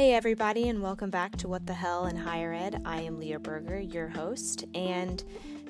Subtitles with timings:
[0.00, 2.80] Hey, everybody, and welcome back to What the Hell in Higher Ed.
[2.86, 5.22] I am Leah Berger, your host, and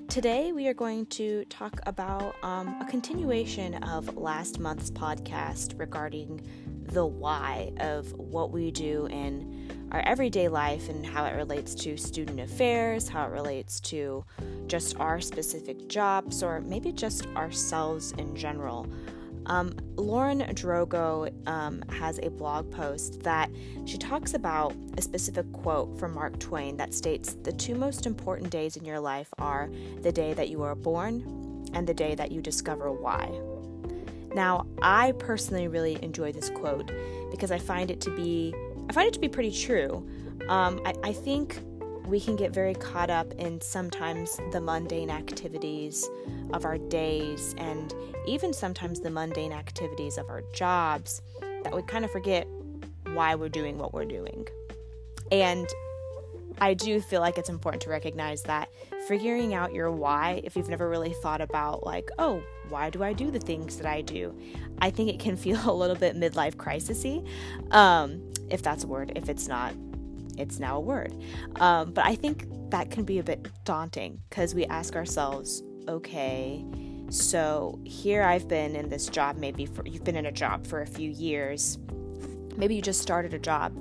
[0.07, 6.47] today we are going to talk about um, a continuation of last month's podcast regarding
[6.93, 11.97] the why of what we do in our everyday life and how it relates to
[11.97, 14.25] student affairs, how it relates to
[14.69, 18.87] just our specific jobs, or maybe just ourselves in general.
[19.51, 23.51] Um, Lauren Drogo um, has a blog post that
[23.85, 28.51] she talks about a specific quote from Mark Twain that states The two most important
[28.51, 29.69] days in your life are
[30.03, 33.29] the day that you are born and the day that you discover why.
[34.33, 36.93] Now, I personally really enjoy this quote
[37.33, 38.55] because I find it to be
[38.89, 40.09] I find it to be pretty true.
[40.49, 41.59] Um, I, I think
[42.11, 46.11] we can get very caught up in sometimes the mundane activities
[46.53, 47.95] of our days and
[48.27, 51.23] even sometimes the mundane activities of our jobs
[51.63, 52.49] that we kind of forget
[53.13, 54.47] why we're doing what we're doing.
[55.31, 55.69] And
[56.61, 58.71] I do feel like it's important to recognize that
[59.07, 63.13] figuring out your why, if you've never really thought about, like, oh, why do I
[63.13, 64.37] do the things that I do?
[64.81, 67.27] I think it can feel a little bit midlife crisisy,
[67.73, 69.13] um, if that's a word.
[69.15, 69.75] If it's not,
[70.39, 71.15] it's now a word.
[71.57, 76.65] Um, but I think that can be a bit daunting because we ask ourselves, okay,
[77.11, 80.83] so here I've been in this job, maybe for you've been in a job for
[80.83, 81.79] a few years.
[82.57, 83.77] Maybe you just started a job,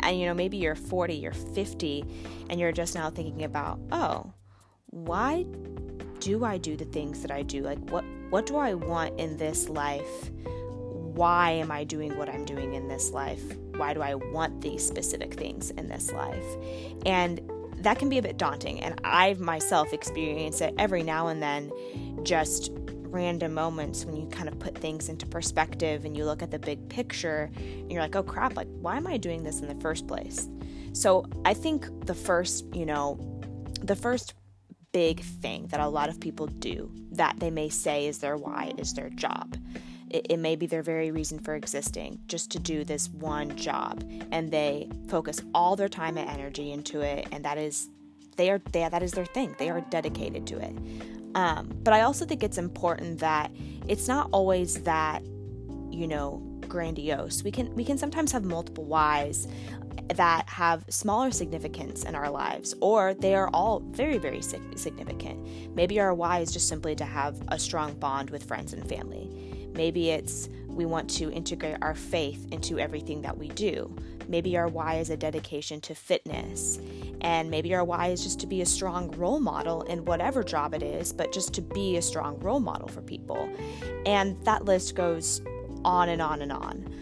[0.00, 2.04] and you know, maybe you're 40, you're 50,
[2.50, 4.32] and you're just now thinking about, oh,
[4.90, 5.44] why
[6.20, 7.62] do I do the things that I do?
[7.62, 10.30] Like, what what do I want in this life?
[10.44, 13.42] Why am I doing what I'm doing in this life?
[13.78, 16.44] Why do I want these specific things in this life?
[17.06, 17.40] And
[17.78, 18.80] that can be a bit daunting.
[18.80, 21.72] And I myself experience it every now and then,
[22.24, 22.72] just
[23.10, 26.58] random moments when you kind of put things into perspective and you look at the
[26.58, 29.80] big picture and you're like, oh crap, like, why am I doing this in the
[29.80, 30.48] first place?
[30.92, 33.18] So I think the first, you know,
[33.82, 34.34] the first
[34.92, 38.72] big thing that a lot of people do that they may say is their why
[38.78, 39.56] is their job.
[40.10, 44.02] It, it, may be their very reason for existing, just to do this one job,
[44.32, 47.90] and they focus all their time and energy into it, and that is
[48.36, 49.54] they are they, that is their thing.
[49.58, 50.74] They are dedicated to it.
[51.34, 53.50] Um, but I also think it's important that
[53.86, 55.22] it's not always that
[55.90, 57.42] you know grandiose.
[57.42, 59.46] We can we can sometimes have multiple whys
[60.14, 65.74] that have smaller significance in our lives, or they are all very, very significant.
[65.74, 69.57] Maybe our why is just simply to have a strong bond with friends and family.
[69.78, 73.94] Maybe it's we want to integrate our faith into everything that we do.
[74.26, 76.80] Maybe our why is a dedication to fitness.
[77.20, 80.74] And maybe our why is just to be a strong role model in whatever job
[80.74, 83.48] it is, but just to be a strong role model for people.
[84.04, 85.42] And that list goes
[85.84, 86.92] on and on and on.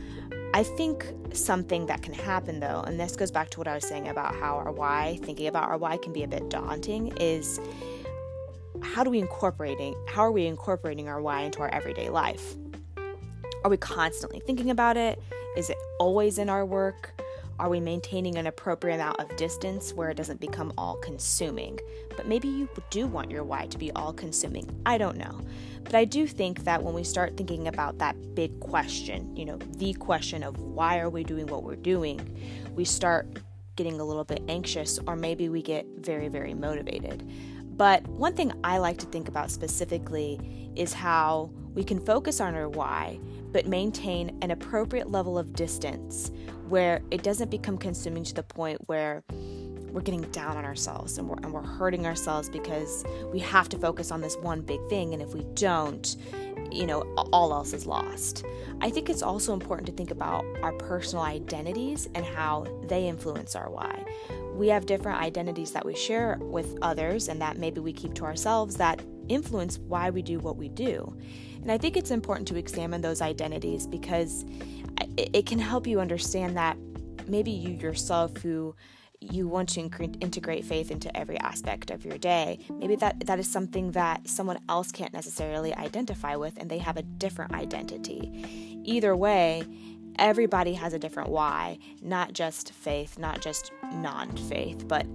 [0.53, 3.89] I think something that can happen though, and this goes back to what I was
[3.89, 7.59] saying about how our why, thinking about our why can be a bit daunting, is
[8.83, 12.55] how do we incorporating how are we incorporating our why into our everyday life?
[13.67, 15.21] Are we constantly thinking about it?
[15.57, 17.21] Is it always in our work?
[17.59, 21.81] Are we maintaining an appropriate amount of distance where it doesn't become all consuming?
[22.17, 24.71] But maybe you do want your why to be all consuming.
[24.87, 25.41] I don't know.
[25.83, 29.57] But I do think that when we start thinking about that big question, you know,
[29.57, 32.21] the question of why are we doing what we're doing,
[32.77, 33.27] we start
[33.75, 37.29] getting a little bit anxious or maybe we get very, very motivated.
[37.77, 42.55] But one thing I like to think about specifically is how we can focus on
[42.55, 43.19] our why
[43.57, 46.31] but maintain an appropriate level of distance
[46.69, 49.25] where it doesn't become consuming to the point where
[49.93, 53.03] we're getting down on ourselves and we're, and we're hurting ourselves because
[53.33, 55.15] we have to focus on this one big thing.
[55.15, 56.17] And if we don't,
[56.71, 57.01] you know,
[57.33, 58.45] all else is lost.
[58.83, 63.57] I think it's also important to think about our personal identities and how they influence
[63.57, 64.05] our why.
[64.55, 68.27] We have different identities that we share with others and that maybe we keep to
[68.27, 71.17] ourselves that influence why we do what we do.
[71.63, 74.45] And I think it's important to examine those identities because
[75.17, 76.77] it can help you understand that
[77.27, 78.75] maybe you yourself who
[79.21, 82.59] you want to integrate faith into every aspect of your day.
[82.71, 86.97] Maybe that that is something that someone else can't necessarily identify with and they have
[86.97, 88.81] a different identity.
[88.85, 89.65] Either way,
[90.19, 95.07] everybody has a different why, not just faith, not just non-faith, but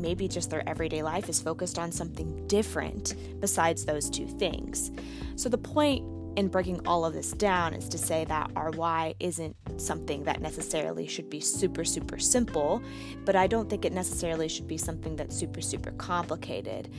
[0.00, 4.90] maybe just their everyday life is focused on something different besides those two things.
[5.36, 6.04] So, the point
[6.38, 10.40] in breaking all of this down is to say that our why isn't something that
[10.40, 12.80] necessarily should be super, super simple,
[13.24, 16.90] but I don't think it necessarily should be something that's super, super complicated.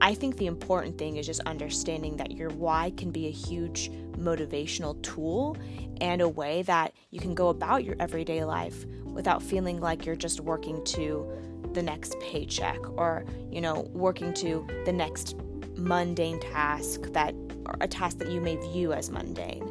[0.00, 3.92] I think the important thing is just understanding that your why can be a huge
[4.12, 5.56] motivational tool
[6.00, 10.16] and a way that you can go about your everyday life without feeling like you're
[10.16, 11.30] just working to
[11.72, 15.36] the next paycheck or, you know, working to the next
[15.76, 17.34] mundane task that
[17.66, 19.68] or a task that you may view as mundane.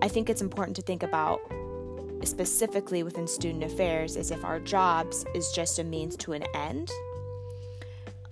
[0.00, 1.40] I think it's important to think about
[2.24, 6.90] specifically within student affairs is if our jobs is just a means to an end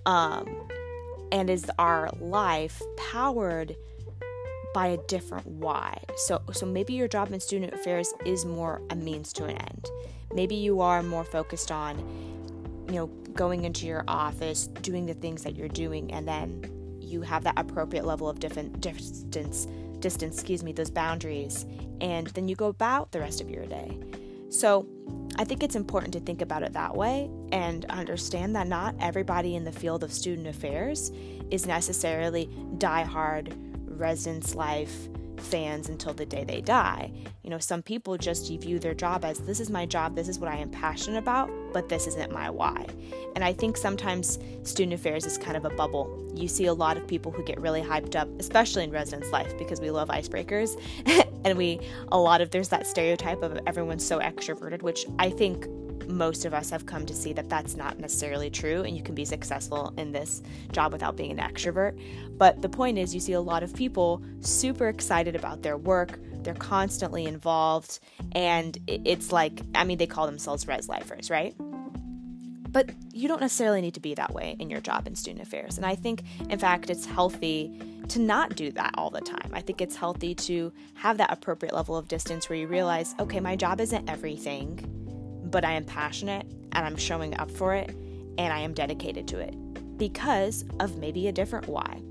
[0.05, 0.67] um,
[1.31, 3.75] and is our life powered
[4.73, 8.95] by a different why so so maybe your job in student affairs is more a
[8.95, 9.89] means to an end
[10.33, 11.97] maybe you are more focused on
[12.91, 17.21] you know going into your office doing the things that you're doing and then you
[17.21, 19.67] have that appropriate level of different distance
[19.99, 21.65] distance excuse me those boundaries
[22.01, 23.97] and then you go about the rest of your day.
[24.49, 24.87] So,
[25.37, 29.55] I think it's important to think about it that way and understand that not everybody
[29.55, 31.09] in the field of student affairs
[31.49, 33.55] is necessarily die-hard
[33.85, 35.07] residence life
[35.41, 37.11] fans until the day they die.
[37.43, 40.39] You know, some people just view their job as this is my job, this is
[40.39, 42.85] what I am passionate about, but this isn't my why.
[43.35, 46.31] And I think sometimes student affairs is kind of a bubble.
[46.35, 49.57] You see a lot of people who get really hyped up, especially in residence life,
[49.57, 50.79] because we love icebreakers.
[51.45, 51.79] and we,
[52.11, 55.65] a lot of, there's that stereotype of everyone's so extroverted, which I think
[56.11, 59.15] most of us have come to see that that's not necessarily true and you can
[59.15, 60.41] be successful in this
[60.71, 61.99] job without being an extrovert.
[62.37, 66.19] But the point is, you see a lot of people super excited about their work,
[66.43, 67.99] they're constantly involved,
[68.31, 71.55] and it's like, I mean, they call themselves res lifers, right?
[72.71, 75.77] But you don't necessarily need to be that way in your job in student affairs.
[75.77, 79.51] And I think, in fact, it's healthy to not do that all the time.
[79.53, 83.41] I think it's healthy to have that appropriate level of distance where you realize, okay,
[83.41, 85.00] my job isn't everything,
[85.51, 87.89] but I am passionate and I'm showing up for it
[88.37, 89.55] and I am dedicated to it
[89.97, 92.01] because of maybe a different why.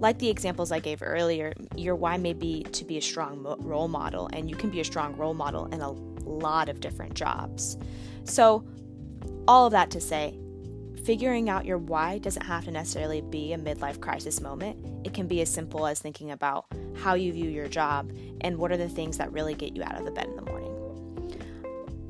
[0.00, 3.88] Like the examples I gave earlier, your why may be to be a strong role
[3.88, 7.76] model, and you can be a strong role model in a lot of different jobs.
[8.24, 8.64] So,
[9.48, 10.38] all of that to say,
[11.04, 14.78] figuring out your why doesn't have to necessarily be a midlife crisis moment.
[15.04, 16.66] It can be as simple as thinking about
[16.96, 19.98] how you view your job and what are the things that really get you out
[19.98, 20.67] of the bed in the morning.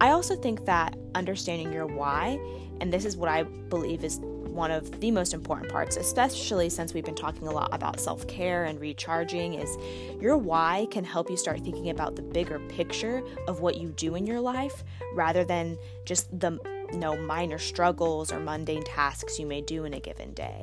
[0.01, 2.39] I also think that understanding your why,
[2.81, 6.93] and this is what I believe is one of the most important parts, especially since
[6.93, 9.77] we've been talking a lot about self care and recharging, is
[10.21, 14.15] your why can help you start thinking about the bigger picture of what you do
[14.15, 14.85] in your life
[15.15, 16.59] rather than just the
[16.93, 20.63] you know, minor struggles or mundane tasks you may do in a given day.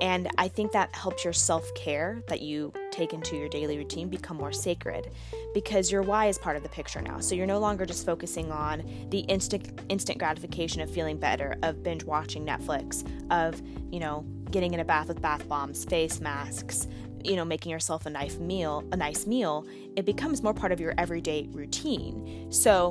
[0.00, 4.08] And I think that helps your self care that you take into your daily routine
[4.08, 5.10] become more sacred
[5.54, 7.20] because your why is part of the picture now.
[7.20, 11.82] So you're no longer just focusing on the instant instant gratification of feeling better, of
[11.82, 13.60] binge watching Netflix, of,
[13.90, 16.86] you know, getting in a bath with bath bombs, face masks,
[17.24, 19.66] you know, making yourself a nice meal, a nice meal.
[19.96, 22.46] It becomes more part of your everyday routine.
[22.50, 22.90] So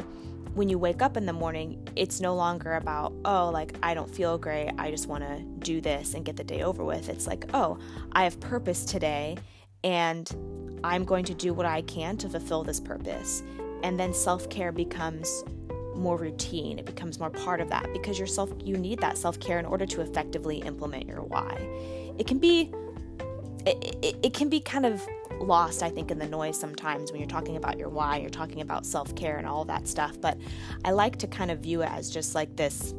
[0.53, 4.09] when you wake up in the morning, it's no longer about, oh, like, I don't
[4.09, 4.71] feel great.
[4.77, 7.09] I just want to do this and get the day over with.
[7.09, 7.77] It's like, oh,
[8.13, 9.37] I have purpose today
[9.83, 13.43] and I'm going to do what I can to fulfill this purpose.
[13.83, 15.43] And then self care becomes
[15.97, 16.79] more routine.
[16.79, 20.01] It becomes more part of that because yourself you need that self-care in order to
[20.01, 21.55] effectively implement your why.
[22.17, 22.71] It can be
[23.67, 25.01] it, it, it, can be kind of
[25.39, 28.61] lost, I think, in the noise sometimes when you're talking about your why, you're talking
[28.61, 30.19] about self care and all that stuff.
[30.19, 30.37] But
[30.85, 32.93] I like to kind of view it as just like this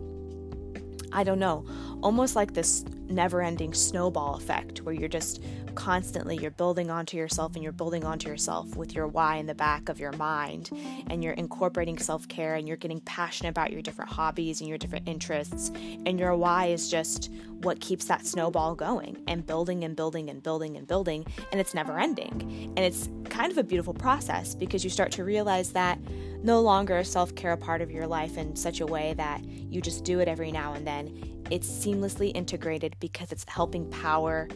[1.13, 1.65] I don't know,
[2.03, 5.43] almost like this never ending snowball effect where you're just
[5.79, 9.55] constantly you're building onto yourself and you're building onto yourself with your why in the
[9.55, 10.71] back of your mind.
[11.09, 15.09] And you're incorporating self-care and you're getting passionate about your different hobbies and your different
[15.09, 15.71] interests.
[16.05, 17.31] And your why is just
[17.63, 21.25] what keeps that snowball going and building and building and building and building.
[21.53, 22.73] And it's never ending.
[22.77, 26.01] And it's kind of a beautiful process because you start to realize that
[26.43, 29.81] no longer is self-care a part of your life in such a way that you
[29.81, 31.41] just do it every now and then.
[31.53, 34.49] It's seamlessly integrated because it's helping power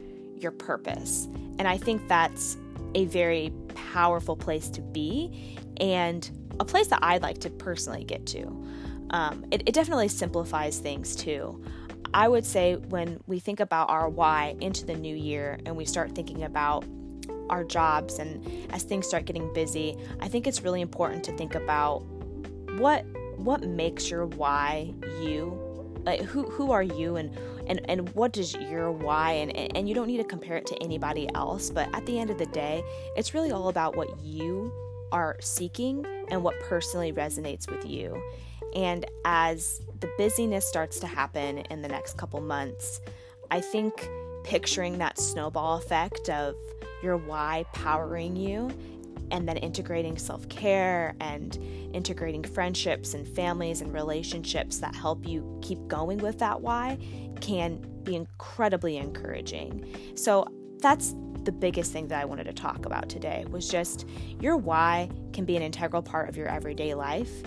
[0.43, 1.29] your purpose.
[1.59, 2.57] And I think that's
[2.95, 6.31] a very powerful place to be and
[6.61, 8.47] a place that I'd like to personally get to.
[9.11, 11.63] Um, it, it definitely simplifies things too.
[12.15, 15.85] I would say when we think about our why into the new year and we
[15.85, 16.85] start thinking about
[17.49, 21.55] our jobs and as things start getting busy, I think it's really important to think
[21.55, 22.01] about
[22.79, 23.05] what
[23.37, 25.72] what makes your why you
[26.04, 29.94] like who who are you and and and what does your why and and you
[29.94, 32.82] don't need to compare it to anybody else but at the end of the day
[33.16, 34.73] it's really all about what you
[35.12, 38.18] are seeking and what personally resonates with you.
[38.75, 43.00] And as the busyness starts to happen in the next couple months
[43.50, 44.09] i think
[44.44, 46.56] picturing that snowball effect of
[47.02, 48.71] your why powering you
[49.33, 51.59] and then integrating self care and
[51.93, 56.99] integrating friendships and families and relationships that help you keep going with that why
[57.41, 60.12] can be incredibly encouraging.
[60.15, 60.47] So
[60.81, 64.09] that's the biggest thing that I wanted to talk about today was just
[64.41, 67.43] your why can be an integral part of your everyday life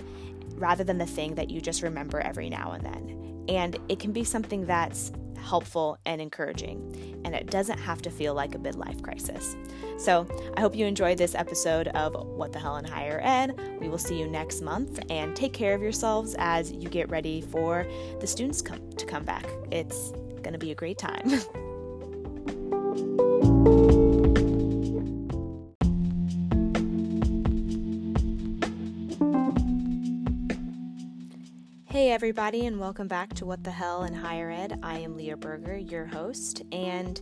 [0.54, 3.44] rather than the thing that you just remember every now and then.
[3.48, 5.12] And it can be something that's
[5.46, 9.56] helpful and encouraging, and it doesn't have to feel like a midlife crisis.
[9.98, 10.26] So,
[10.56, 13.78] I hope you enjoyed this episode of What the Hell in Higher Ed.
[13.80, 17.40] We will see you next month, and take care of yourselves as you get ready
[17.40, 17.86] for
[18.20, 19.46] the students come to come back.
[19.70, 20.10] It's
[20.42, 21.30] going to be a great time.
[31.96, 34.80] Hey, everybody, and welcome back to What the Hell in Higher Ed.
[34.82, 37.18] I am Leah Berger, your host, and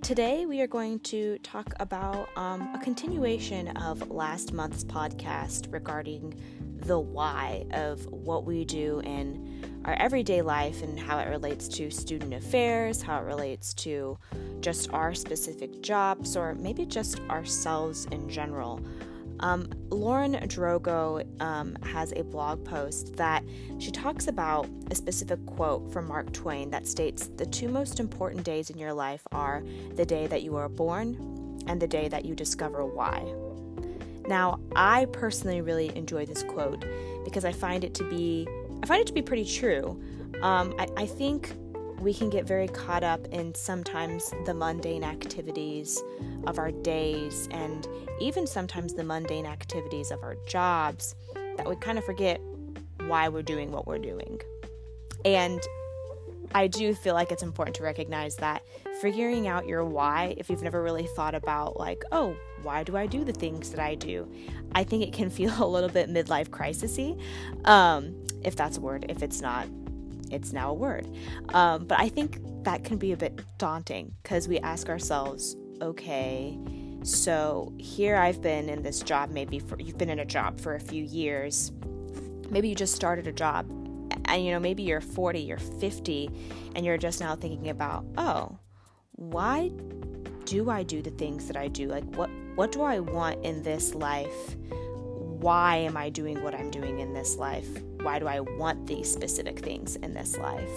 [0.00, 6.40] today we are going to talk about um, a continuation of last month's podcast regarding
[6.86, 11.90] the why of what we do in our everyday life and how it relates to
[11.90, 14.16] student affairs, how it relates to
[14.60, 18.80] just our specific jobs, or maybe just ourselves in general.
[19.42, 23.44] Um, Lauren Drogo um, has a blog post that
[23.78, 28.44] she talks about a specific quote from Mark Twain that states The two most important
[28.44, 29.62] days in your life are
[29.96, 33.24] the day that you are born and the day that you discover why.
[34.28, 36.84] Now, I personally really enjoy this quote
[37.24, 38.46] because I find it to be
[38.82, 40.00] I find it to be pretty true.
[40.40, 41.54] Um, I, I think
[42.02, 46.02] we can get very caught up in sometimes the mundane activities
[46.48, 47.86] of our days and
[48.20, 51.14] even sometimes the mundane activities of our jobs
[51.56, 52.40] that we kind of forget
[53.06, 54.40] why we're doing what we're doing.
[55.24, 55.60] And
[56.54, 58.62] I do feel like it's important to recognize that
[59.00, 63.06] figuring out your why, if you've never really thought about, like, oh, why do I
[63.06, 64.28] do the things that I do?
[64.72, 67.20] I think it can feel a little bit midlife crisisy,
[67.64, 69.06] um, if that's a word.
[69.08, 69.66] If it's not,
[70.32, 71.06] it's now a word.
[71.50, 76.58] Um, but I think that can be a bit daunting because we ask ourselves, okay,
[77.02, 80.74] so here I've been in this job, maybe for, you've been in a job for
[80.74, 81.72] a few years.
[82.50, 83.68] Maybe you just started a job,
[84.26, 86.30] and you know, maybe you're 40, you're 50,
[86.76, 88.58] and you're just now thinking about, oh,
[89.12, 89.70] why
[90.44, 91.88] do I do the things that I do?
[91.88, 94.56] Like, what what do I want in this life?
[95.42, 97.66] Why am I doing what I'm doing in this life?
[98.00, 100.70] Why do I want these specific things in this life?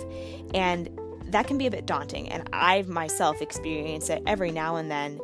[0.56, 0.90] And
[1.28, 2.30] that can be a bit daunting.
[2.30, 5.22] And I've myself experience it every now and then,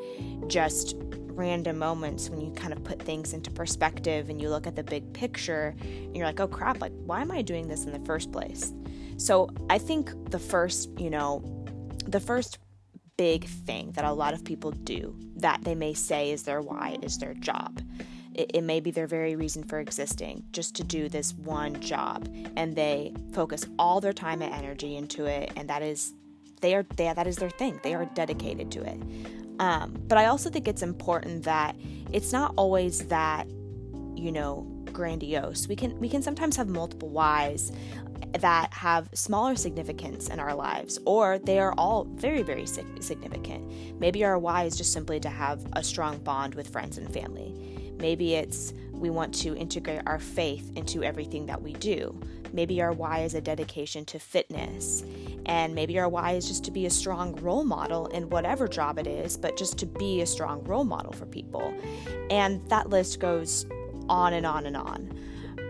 [0.48, 4.76] just random moments when you kind of put things into perspective and you look at
[4.76, 7.94] the big picture and you're like, oh crap, like, why am I doing this in
[7.94, 8.72] the first place?
[9.18, 11.42] So I think the first, you know,
[12.06, 12.60] the first
[13.18, 17.00] big thing that a lot of people do that they may say is their why
[17.02, 17.82] is their job.
[18.34, 22.30] It, it, may be their very reason for existing, just to do this one job,
[22.56, 26.14] and they focus all their time and energy into it, and that is
[26.62, 27.80] they are they, that is their thing.
[27.84, 29.02] They are dedicated to it.
[29.60, 31.76] Um, but I also think it's important that
[32.12, 33.48] it's not always that
[34.16, 35.68] you know grandiose.
[35.68, 37.72] We can we can sometimes have multiple whys
[38.40, 44.00] that have smaller significance in our lives, or they are all very, very significant.
[44.00, 47.81] Maybe our why is just simply to have a strong bond with friends and family.
[48.02, 52.20] Maybe it's we want to integrate our faith into everything that we do.
[52.54, 55.04] Maybe our why is a dedication to fitness.
[55.46, 59.00] And maybe our why is just to be a strong role model in whatever job
[59.00, 61.74] it is, but just to be a strong role model for people.
[62.30, 63.66] And that list goes
[64.10, 65.18] on and on and on.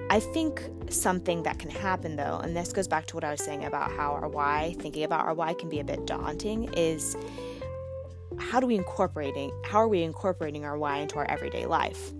[0.09, 3.43] I think something that can happen though, and this goes back to what I was
[3.43, 7.15] saying about how our why, thinking about our why can be a bit daunting, is
[8.37, 12.11] how do we incorporating how are we incorporating our why into our everyday life?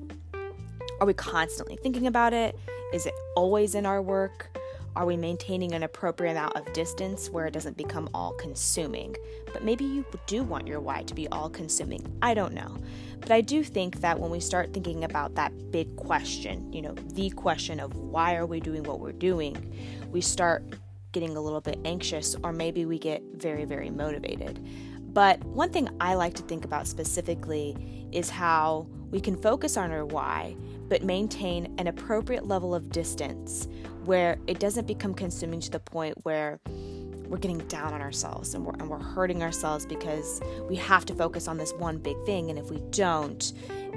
[1.01, 2.55] Are we constantly thinking about it?
[2.93, 4.55] Is it always in our work?
[4.96, 9.15] Are we maintaining an appropriate amount of distance where it doesn't become all consuming?
[9.51, 12.05] But maybe you do want your why to be all consuming.
[12.22, 12.77] I don't know.
[13.20, 16.93] But I do think that when we start thinking about that big question, you know,
[16.93, 19.74] the question of why are we doing what we're doing,
[20.12, 20.63] we start
[21.13, 24.63] getting a little bit anxious or maybe we get very, very motivated.
[25.00, 29.91] But one thing I like to think about specifically is how we can focus on
[29.91, 30.55] our why,
[30.91, 33.65] but maintain an appropriate level of distance
[34.03, 36.60] where it doesn't become consuming to the point where
[37.27, 41.15] we're getting down on ourselves and we're, and we're hurting ourselves because we have to
[41.15, 42.50] focus on this one big thing.
[42.50, 43.53] And if we don't,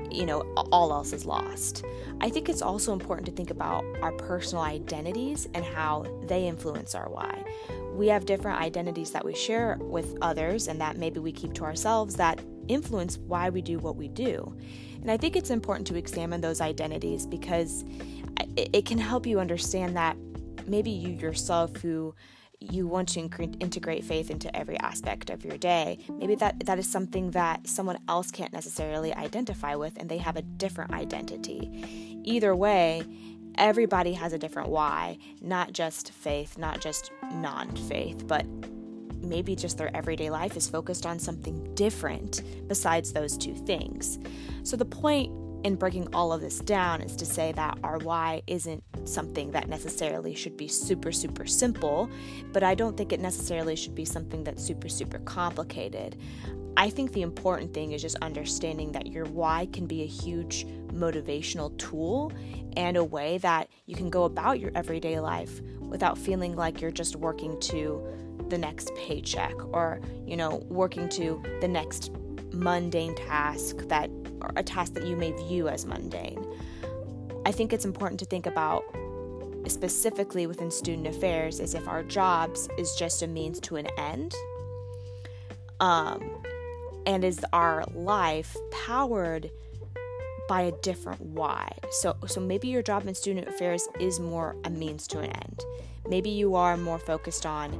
[0.08, 1.84] you know, all else is lost.
[2.20, 6.94] I think it's also important to think about our personal identities and how they influence
[6.94, 7.42] our why.
[7.92, 11.64] We have different identities that we share with others and that maybe we keep to
[11.64, 14.56] ourselves that influence why we do what we do.
[15.04, 17.84] And I think it's important to examine those identities because
[18.56, 20.16] it, can help you understand that
[20.66, 22.14] maybe you yourself who
[22.58, 25.98] you want to integrate faith into every aspect of your day.
[26.08, 30.36] Maybe that that is something that someone else can't necessarily identify with and they have
[30.36, 32.20] a different identity.
[32.24, 33.02] Either way,
[33.56, 38.46] everybody has a different why, not just faith, not just non-faith, but
[39.24, 44.18] maybe just their everyday life is focused on something different besides those two things.
[44.62, 45.32] So the point
[45.64, 49.68] in breaking all of this down is to say that our why isn't something that
[49.68, 52.10] necessarily should be super, super simple,
[52.52, 56.16] but I don't think it necessarily should be something that's super, super complicated.
[56.76, 60.66] I think the important thing is just understanding that your why can be a huge
[60.88, 62.30] motivational tool
[62.76, 66.90] and a way that you can go about your everyday life without feeling like you're
[66.90, 68.06] just working to
[68.48, 72.12] the next paycheck or, you know, working to the next
[72.52, 74.10] mundane task that
[74.40, 76.44] or a task that you may view as mundane.
[77.46, 78.84] I think it's important to think about
[79.66, 84.34] specifically within student affairs is if our jobs is just a means to an end
[85.80, 86.42] um,
[87.06, 89.50] and is our life powered
[90.48, 94.70] by a different why so so maybe your job in student affairs is more a
[94.70, 95.64] means to an end
[96.06, 97.72] maybe you are more focused on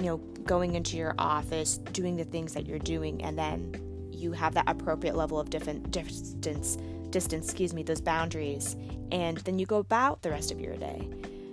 [0.00, 4.32] you know going into your office doing the things that you're doing and then you
[4.32, 6.76] have that appropriate level of different distance
[7.10, 8.76] distance excuse me those boundaries
[9.12, 11.08] and then you go about the rest of your day.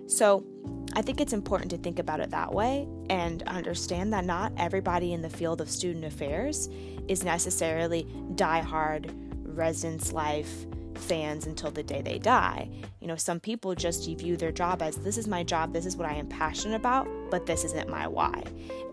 [0.07, 0.45] So
[0.93, 5.11] i think it's important to think about it that way and understand that not everybody
[5.11, 6.69] in the field of student affairs
[7.09, 9.11] is necessarily die hard
[9.43, 10.65] residence life
[10.97, 12.69] fans until the day they die.
[12.99, 15.95] You know, some people just view their job as this is my job, this is
[15.95, 18.43] what I am passionate about, but this isn't my why.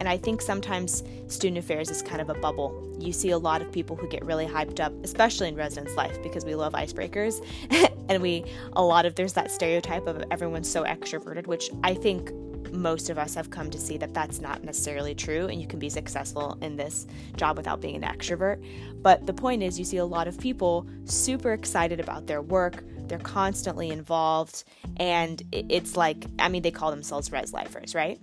[0.01, 2.97] And I think sometimes student affairs is kind of a bubble.
[2.99, 6.23] You see a lot of people who get really hyped up, especially in residence life,
[6.23, 7.45] because we love icebreakers.
[8.09, 8.45] and we,
[8.75, 12.31] a lot of, there's that stereotype of everyone's so extroverted, which I think
[12.75, 15.79] most of us have come to see that that's not necessarily true and you can
[15.79, 17.07] be successful in this
[17.37, 18.65] job without being an extrovert.
[19.03, 22.83] But the point is, you see a lot of people super excited about their work,
[23.07, 24.65] they're constantly involved,
[24.97, 28.19] and it's like, I mean, they call themselves res lifers, right?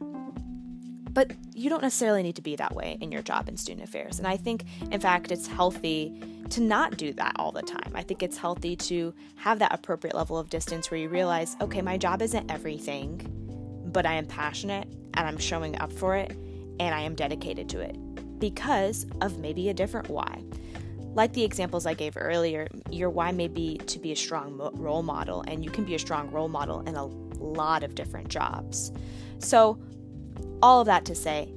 [1.13, 4.17] But you don't necessarily need to be that way in your job in student affairs.
[4.17, 6.13] And I think, in fact, it's healthy
[6.51, 7.91] to not do that all the time.
[7.93, 11.81] I think it's healthy to have that appropriate level of distance where you realize, okay,
[11.81, 13.40] my job isn't everything
[13.91, 16.31] but I am passionate and I'm showing up for it
[16.79, 17.95] and I am dedicated to it
[18.39, 20.43] because of maybe a different why.
[21.13, 25.03] Like the examples I gave earlier, your why may be to be a strong role
[25.03, 28.91] model, and you can be a strong role model in a lot of different jobs.
[29.39, 29.77] So,
[30.63, 31.53] all of that to say,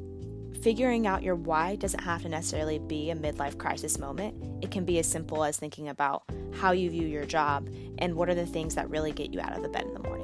[0.60, 4.34] figuring out your why doesn't have to necessarily be a midlife crisis moment.
[4.62, 7.68] It can be as simple as thinking about how you view your job
[7.98, 10.00] and what are the things that really get you out of the bed in the
[10.00, 10.23] morning.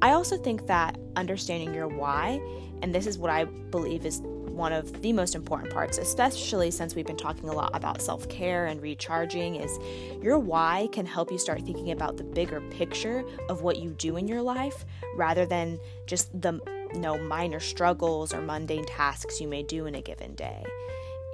[0.00, 2.40] I also think that understanding your why,
[2.82, 6.94] and this is what I believe is one of the most important parts, especially since
[6.94, 9.78] we've been talking a lot about self care and recharging, is
[10.22, 14.16] your why can help you start thinking about the bigger picture of what you do
[14.16, 14.84] in your life
[15.16, 16.60] rather than just the
[16.92, 20.64] you know, minor struggles or mundane tasks you may do in a given day.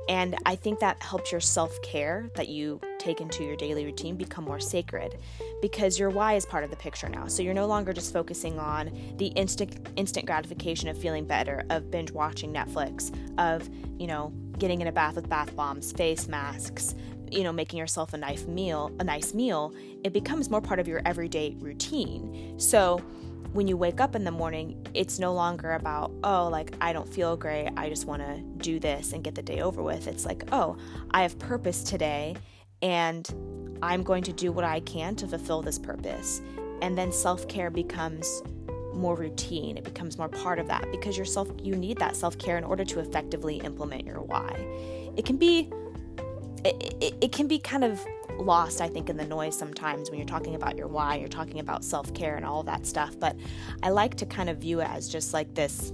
[0.08, 4.16] And I think that helps your self care that you take into your daily routine
[4.16, 5.18] become more sacred
[5.60, 7.26] because your why is part of the picture now.
[7.26, 11.90] So you're no longer just focusing on the instant instant gratification of feeling better, of
[11.90, 16.94] binge watching Netflix, of, you know, getting in a bath with bath bombs, face masks,
[17.30, 19.74] you know, making yourself a nice meal, a nice meal.
[20.02, 22.54] It becomes more part of your everyday routine.
[22.58, 22.98] So
[23.52, 27.08] when you wake up in the morning, it's no longer about, oh, like, I don't
[27.08, 27.70] feel great.
[27.76, 30.08] I just want to do this and get the day over with.
[30.08, 30.76] It's like, oh,
[31.10, 32.34] I have purpose today
[32.84, 33.34] and
[33.82, 36.42] I'm going to do what I can to fulfill this purpose.
[36.82, 38.42] And then self care becomes
[38.92, 39.76] more routine.
[39.76, 43.00] It becomes more part of that because yourself you need that self-care in order to
[43.00, 44.54] effectively implement your why.
[45.16, 45.70] It can be
[46.64, 48.00] it, it, it, can be kind of
[48.38, 51.60] lost, I think, in the noise sometimes when you're talking about your why, you're talking
[51.60, 53.18] about self care and all that stuff.
[53.18, 53.36] But
[53.82, 55.92] I like to kind of view it as just like this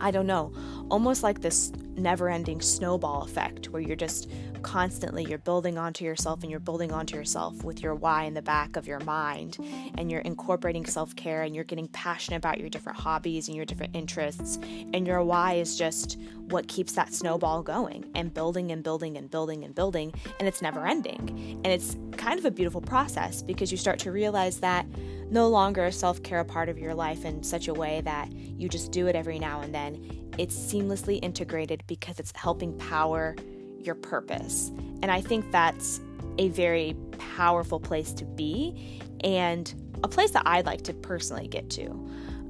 [0.00, 0.52] I don't know,
[0.90, 4.30] almost like this never ending snowball effect where you're just
[4.64, 8.42] constantly you're building onto yourself and you're building onto yourself with your why in the
[8.42, 9.58] back of your mind.
[9.96, 13.94] And you're incorporating self-care and you're getting passionate about your different hobbies and your different
[13.94, 14.58] interests.
[14.92, 19.30] And your why is just what keeps that snowball going and building and building and
[19.30, 20.12] building and building.
[20.40, 21.60] And it's never ending.
[21.62, 24.86] And it's kind of a beautiful process because you start to realize that
[25.30, 28.68] no longer is self-care a part of your life in such a way that you
[28.68, 30.30] just do it every now and then.
[30.38, 33.36] It's seamlessly integrated because it's helping power
[33.84, 34.70] your purpose.
[35.02, 36.00] And I think that's
[36.38, 41.70] a very powerful place to be and a place that I'd like to personally get
[41.70, 41.90] to.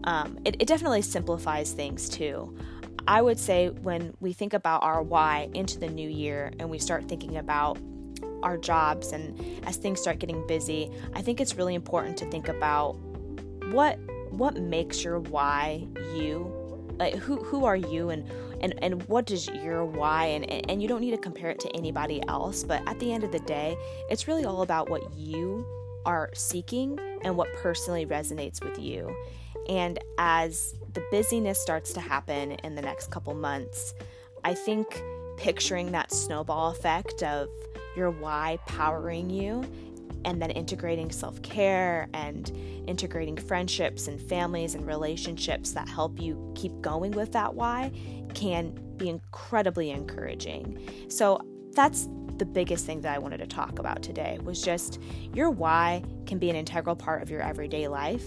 [0.04, 2.56] Um, it, it definitely simplifies things too.
[3.06, 6.78] I would say when we think about our why into the new year and we
[6.78, 7.78] start thinking about
[8.42, 12.48] our jobs and as things start getting busy, I think it's really important to think
[12.48, 12.94] about
[13.72, 13.98] what
[14.30, 16.63] what makes your why you
[16.98, 18.30] like who who are you and
[18.60, 21.68] and and what does your why and and you don't need to compare it to
[21.76, 23.76] anybody else but at the end of the day
[24.10, 25.66] it's really all about what you
[26.06, 29.16] are seeking and what personally resonates with you.
[29.70, 33.94] And as the busyness starts to happen in the next couple months
[34.44, 35.02] i think
[35.36, 37.48] picturing that snowball effect of
[37.96, 39.62] your why powering you
[40.24, 42.50] and then integrating self care and
[42.86, 47.90] integrating friendships and families and relationships that help you keep going with that why
[48.34, 51.06] can be incredibly encouraging.
[51.08, 51.40] So
[51.72, 52.08] that's
[52.38, 55.00] the biggest thing that I wanted to talk about today was just
[55.32, 58.24] your why can be an integral part of your everyday life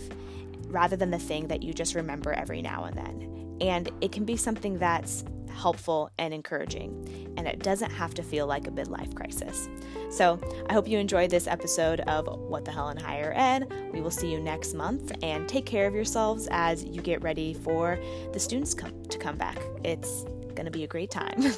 [0.68, 3.58] rather than the thing that you just remember every now and then.
[3.62, 5.24] And it can be something that's
[5.58, 9.68] helpful and encouraging, and it doesn't have to feel like a midlife crisis.
[10.10, 10.40] So,
[10.70, 13.72] I hope you enjoyed this episode of What the Hell in Higher Ed.
[13.92, 17.54] We will see you next month, and take care of yourselves as you get ready
[17.54, 18.00] for
[18.32, 19.58] the students come, to come back.
[19.84, 20.24] It's
[20.56, 21.54] going to be a great time.